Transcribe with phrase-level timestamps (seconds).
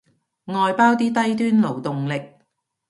[0.45, 2.31] 外包啲低端勞動力